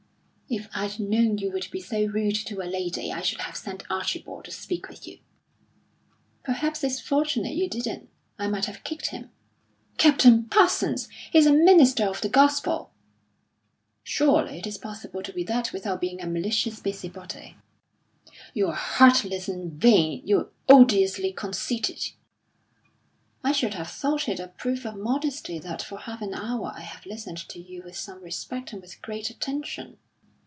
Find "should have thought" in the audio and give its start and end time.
23.53-24.27